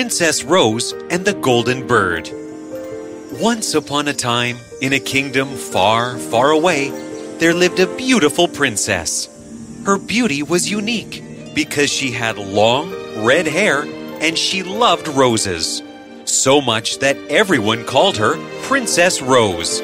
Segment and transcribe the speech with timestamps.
[0.00, 2.30] Princess Rose and the Golden Bird.
[3.32, 6.88] Once upon a time, in a kingdom far, far away,
[7.36, 9.28] there lived a beautiful princess.
[9.84, 11.22] Her beauty was unique
[11.54, 12.90] because she had long,
[13.22, 13.82] red hair
[14.22, 15.82] and she loved roses.
[16.24, 19.82] So much that everyone called her Princess Rose.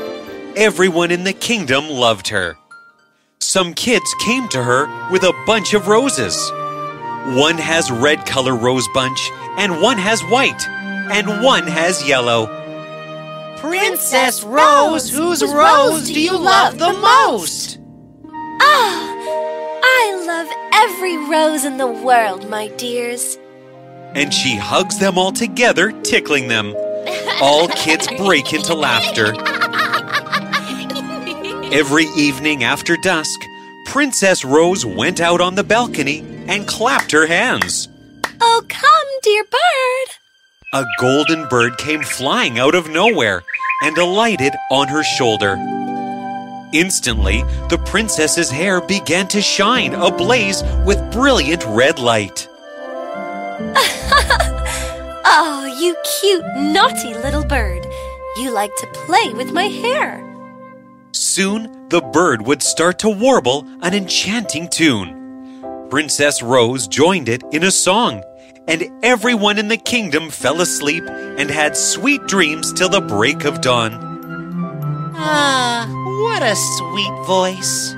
[0.56, 2.56] Everyone in the kingdom loved her.
[3.38, 6.51] Some kids came to her with a bunch of roses.
[7.35, 12.47] One has red color rose bunch, and one has white, and one has yellow.
[13.59, 17.80] Princess Rose, whose rose do you love the most?
[18.61, 19.12] Ah,
[19.83, 23.37] I love every rose in the world, my dears.
[24.15, 26.77] And she hugs them all together, tickling them.
[27.43, 29.35] All kids break into laughter.
[31.74, 33.41] Every evening after dusk,
[33.87, 37.88] Princess Rose went out on the balcony and clapped her hands.
[38.41, 40.09] Oh, come, dear bird.
[40.74, 43.43] A golden bird came flying out of nowhere
[43.82, 45.56] and alighted on her shoulder.
[46.73, 52.49] Instantly, the princess's hair began to shine ablaze with brilliant red light.
[55.24, 57.87] oh, you cute, naughty little bird.
[58.37, 60.23] You like to play with my hair.
[61.12, 65.25] Soon, the bird would start to warble an enchanting tune.
[65.91, 68.25] Princess Rose joined it in a song,
[68.66, 73.60] and everyone in the kingdom fell asleep and had sweet dreams till the break of
[73.60, 73.93] dawn.
[75.15, 75.87] Ah,
[76.22, 77.93] what a sweet voice.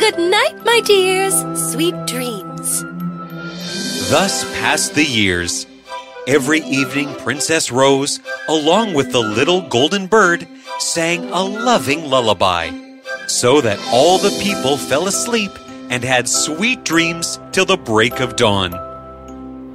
[0.00, 1.34] Good night, my dears.
[1.72, 2.82] Sweet dreams.
[4.10, 5.66] Thus passed the years.
[6.26, 8.18] Every evening, Princess Rose,
[8.48, 10.48] along with the little golden bird,
[10.80, 12.70] sang a loving lullaby,
[13.28, 15.52] so that all the people fell asleep
[15.94, 18.74] and had sweet dreams till the break of dawn.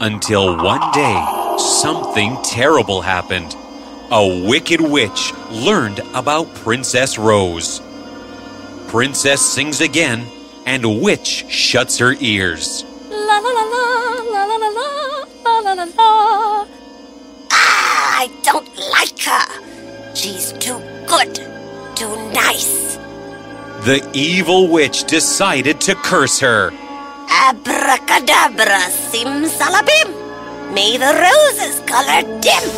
[0.02, 3.56] Until one day, something terrible happened.
[4.12, 7.80] A wicked witch learned about Princess Rose.
[8.90, 10.26] Princess sings again,
[10.66, 12.84] and witch shuts her ears.
[13.10, 13.86] La la la la,
[14.34, 16.68] la la la la, la la la
[17.50, 20.14] Ah, I don't like her.
[20.16, 21.36] She's too good,
[21.96, 22.89] too nice.
[23.86, 26.72] The evil witch decided to curse her.
[27.30, 30.74] Abracadabra, simsalabim.
[30.74, 32.70] May the roses color dim.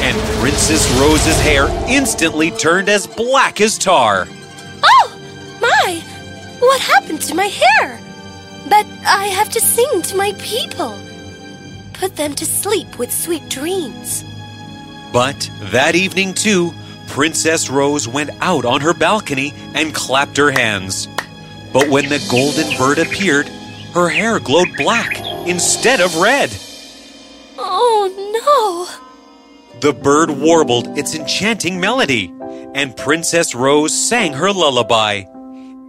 [0.00, 4.26] And Princess Rose's hair instantly turned as black as tar.
[4.82, 6.02] Oh, my!
[6.60, 8.00] What happened to my hair?
[8.70, 10.98] But I have to sing to my people.
[11.92, 14.24] Put them to sleep with sweet dreams.
[15.12, 16.72] But that evening, too,
[17.10, 21.08] Princess Rose went out on her balcony and clapped her hands.
[21.72, 23.48] But when the golden bird appeared,
[23.94, 26.56] her hair glowed black instead of red.
[27.58, 28.94] Oh
[29.74, 29.80] no!
[29.80, 32.32] The bird warbled its enchanting melody,
[32.74, 35.24] and Princess Rose sang her lullaby.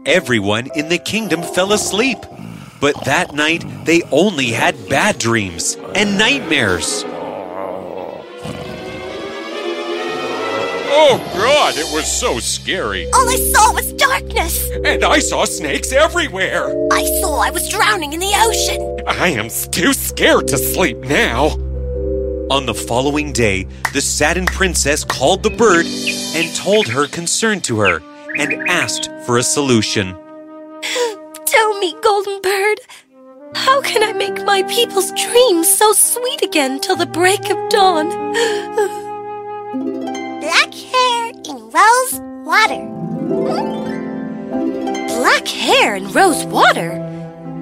[0.08, 2.18] Everyone in the kingdom fell asleep,
[2.80, 7.06] but that night they only had bad dreams and nightmares.
[10.94, 13.10] Oh God, it was so scary.
[13.14, 14.70] All I saw was darkness.
[14.84, 16.68] And I saw snakes everywhere.
[16.92, 19.00] I saw I was drowning in the ocean.
[19.08, 21.52] I am too scared to sleep now.
[22.52, 27.80] On the following day, the saddened princess called the bird and told her concern to
[27.80, 28.04] her
[28.38, 30.14] and asked for a solution.
[31.46, 32.82] Tell me, Golden Bird,
[33.56, 39.08] how can I make my people's dreams so sweet again till the break of dawn?
[41.72, 42.86] Black hair in rose water.
[45.08, 47.00] Black hair in rose water?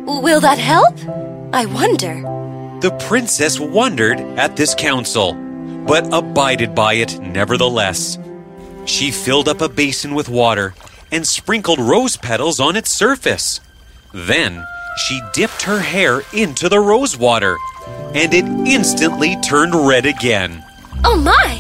[0.08, 0.97] Will that help?
[1.53, 2.16] I wonder.
[2.81, 5.34] The princess wondered at this counsel,
[5.86, 8.18] but abided by it nevertheless.
[8.86, 10.74] She filled up a basin with water
[11.12, 13.62] and sprinkled rose petals on its surface.
[14.12, 14.66] Then
[15.08, 17.58] she dipped her hair into the rose water,
[18.16, 20.64] and it instantly turned red again.
[21.05, 21.59] Oh my!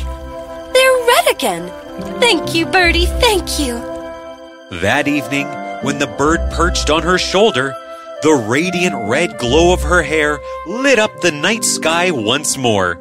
[0.73, 1.78] They're red again!
[2.19, 3.77] Thank you, Birdie, thank you!
[4.81, 5.47] That evening,
[5.81, 7.75] when the bird perched on her shoulder,
[8.21, 12.99] the radiant red glow of her hair lit up the night sky once more.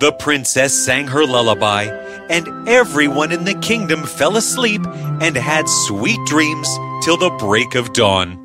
[0.00, 1.84] The princess sang her lullaby,
[2.28, 4.82] and everyone in the kingdom fell asleep
[5.20, 6.68] and had sweet dreams
[7.02, 8.36] till the break of dawn.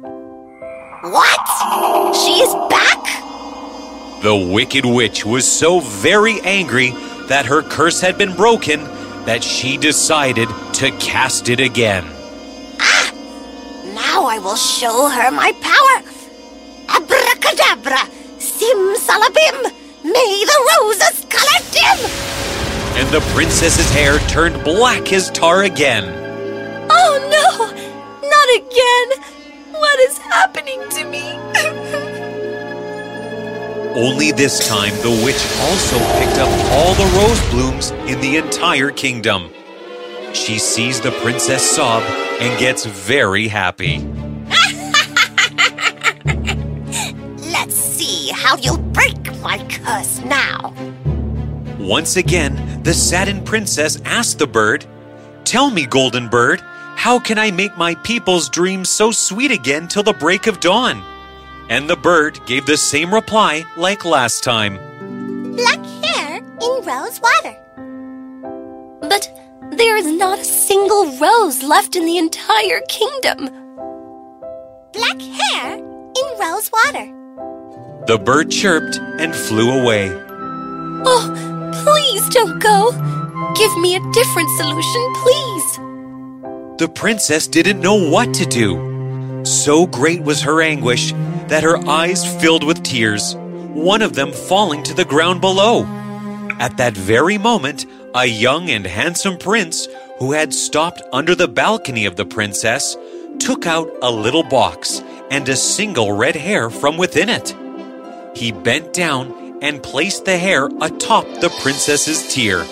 [1.01, 2.15] What?
[2.15, 3.03] She is back?
[4.23, 6.91] The wicked witch was so very angry
[7.27, 8.87] that her curse had been broken
[9.25, 12.05] that she decided to cast it again.
[12.79, 13.11] Ah!
[13.93, 16.03] Now I will show her my power.
[16.89, 19.73] Abracadabra, simsalabim.
[20.03, 21.97] May the roses collect him!
[22.99, 26.03] And the princess's hair turned black as tar again.
[26.89, 27.65] Oh no!
[28.27, 29.07] Not again!
[29.71, 31.99] What is happening to me?
[33.95, 38.89] Only this time, the witch also picked up all the rose blooms in the entire
[38.89, 39.51] kingdom.
[40.33, 42.01] She sees the princess sob
[42.41, 43.99] and gets very happy.
[47.51, 50.73] Let's see how you'll break my curse now.
[51.77, 54.87] Once again, the saddened princess asked the bird,
[55.45, 56.61] Tell me, golden bird,
[56.95, 61.12] how can I make my people's dreams so sweet again till the break of dawn?
[61.73, 64.77] And the bird gave the same reply like last time.
[65.55, 67.57] Black hair in rose water.
[69.01, 69.27] But
[69.71, 73.49] there is not a single rose left in the entire kingdom.
[74.91, 77.07] Black hair in rose water.
[78.05, 80.11] The bird chirped and flew away.
[81.07, 81.25] Oh,
[81.83, 82.91] please don't go.
[83.55, 85.77] Give me a different solution, please.
[86.77, 89.41] The princess didn't know what to do.
[89.43, 91.15] So great was her anguish
[91.49, 95.83] that her eyes filled with tears, one of them falling to the ground below.
[96.59, 97.85] At that very moment,
[98.15, 99.87] a young and handsome prince
[100.19, 102.95] who had stopped under the balcony of the princess
[103.39, 105.01] took out a little box
[105.31, 107.55] and a single red hair from within it.
[108.35, 112.65] He bent down and placed the hair atop the princess's tear.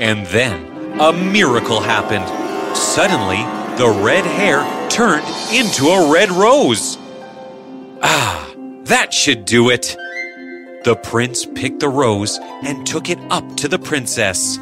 [0.00, 2.28] And then a miracle happened.
[2.76, 3.38] Suddenly,
[3.76, 6.96] the red hair turned into a red rose.
[8.02, 8.52] Ah,
[8.84, 9.96] that should do it.
[10.84, 14.56] The prince picked the rose and took it up to the princess.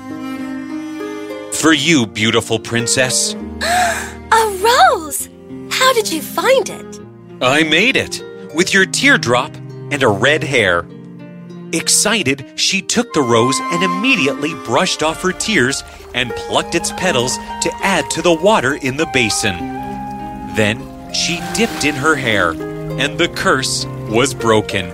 [1.60, 5.28] For you, beautiful princess, A rose!
[5.70, 7.00] How did you find it?
[7.40, 8.22] I made it
[8.54, 9.54] with your teardrop
[9.90, 10.86] and a red hair.
[11.72, 15.82] Excited, she took the rose and immediately brushed off her tears
[16.14, 19.56] and plucked its petals to add to the water in the basin.
[20.54, 22.54] Then she dipped in her hair,
[22.98, 24.90] and the curse was broken.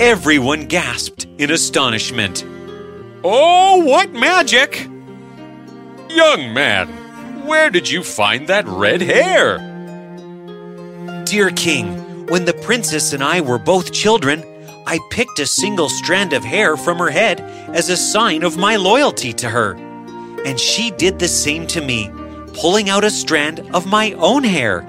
[0.00, 2.44] Everyone gasped in astonishment.
[3.22, 4.88] Oh, what magic!
[6.08, 6.88] Young man,
[7.46, 9.58] where did you find that red hair?
[11.24, 14.42] Dear King, when the princess and I were both children,
[14.86, 17.40] I picked a single strand of hair from her head
[17.74, 19.74] as a sign of my loyalty to her.
[20.44, 22.10] And she did the same to me,
[22.54, 24.86] pulling out a strand of my own hair.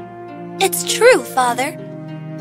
[0.61, 1.77] It's true, Father.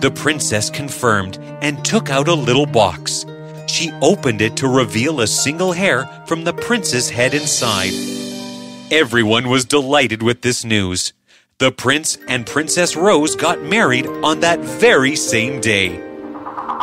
[0.00, 3.24] The princess confirmed and took out a little box.
[3.66, 7.92] She opened it to reveal a single hair from the prince's head inside.
[8.92, 11.14] Everyone was delighted with this news.
[11.58, 15.96] The prince and Princess Rose got married on that very same day.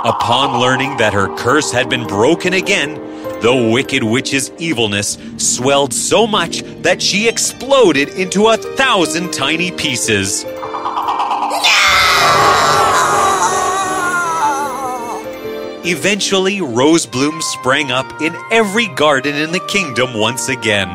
[0.04, 2.96] Upon learning that her curse had been broken again,
[3.42, 10.46] the wicked witch's evilness swelled so much that she exploded into a thousand tiny pieces.
[15.86, 20.88] Eventually, rose blooms sprang up in every garden in the kingdom once again.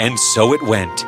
[0.00, 1.04] And so it went.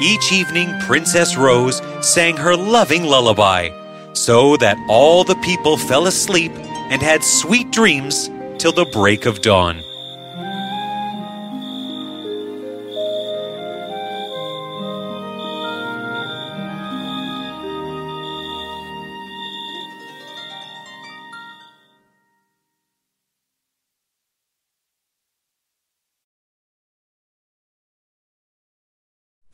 [0.00, 3.68] Each evening, Princess Rose sang her loving lullaby,
[4.14, 6.52] so that all the people fell asleep
[6.90, 9.82] and had sweet dreams till the break of dawn.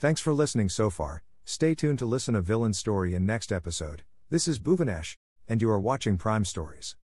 [0.05, 1.23] Thanks for listening so far.
[1.47, 4.03] Stay tuned to listen a villain story in next episode.
[4.29, 5.15] This is Bhuvanesh,
[5.49, 6.93] and you are watching Prime Stories.